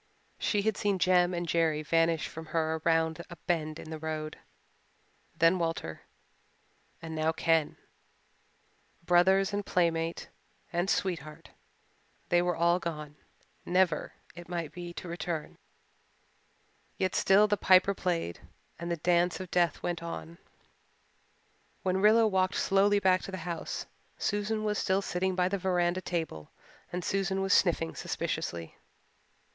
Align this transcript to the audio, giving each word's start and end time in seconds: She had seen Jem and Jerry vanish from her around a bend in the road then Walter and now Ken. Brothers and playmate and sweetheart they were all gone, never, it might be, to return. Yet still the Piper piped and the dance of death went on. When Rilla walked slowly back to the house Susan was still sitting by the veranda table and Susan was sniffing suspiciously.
She 0.39 0.63
had 0.63 0.77
seen 0.77 0.97
Jem 0.97 1.31
and 1.31 1.47
Jerry 1.47 1.83
vanish 1.83 2.27
from 2.27 2.47
her 2.47 2.77
around 2.83 3.23
a 3.29 3.35
bend 3.45 3.77
in 3.77 3.91
the 3.91 3.99
road 3.99 4.35
then 5.37 5.59
Walter 5.59 6.01
and 7.03 7.13
now 7.13 7.31
Ken. 7.31 7.77
Brothers 9.03 9.53
and 9.53 9.63
playmate 9.63 10.27
and 10.73 10.89
sweetheart 10.89 11.51
they 12.29 12.41
were 12.41 12.55
all 12.55 12.79
gone, 12.79 13.15
never, 13.63 14.13
it 14.33 14.49
might 14.49 14.71
be, 14.71 14.91
to 14.93 15.07
return. 15.07 15.59
Yet 16.97 17.13
still 17.13 17.47
the 17.47 17.55
Piper 17.55 17.93
piped 17.93 18.41
and 18.79 18.89
the 18.89 18.97
dance 18.97 19.39
of 19.39 19.51
death 19.51 19.83
went 19.83 20.01
on. 20.01 20.39
When 21.83 22.01
Rilla 22.01 22.27
walked 22.27 22.55
slowly 22.55 22.97
back 22.97 23.21
to 23.21 23.31
the 23.31 23.37
house 23.45 23.85
Susan 24.17 24.63
was 24.63 24.79
still 24.79 25.03
sitting 25.03 25.35
by 25.35 25.47
the 25.47 25.59
veranda 25.59 26.01
table 26.01 26.49
and 26.91 27.05
Susan 27.05 27.39
was 27.43 27.53
sniffing 27.53 27.93
suspiciously. 27.95 28.79